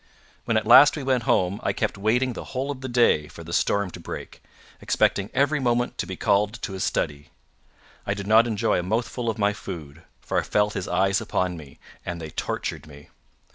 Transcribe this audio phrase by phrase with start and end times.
[0.45, 3.43] When at last we went home, I kept waiting the whole of the day for
[3.43, 4.41] the storm to break,
[4.81, 7.29] expecting every moment to be called to his study.
[8.07, 11.55] I did not enjoy a mouthful of my food, for I felt his eyes upon
[11.55, 13.09] me, and they tortured me.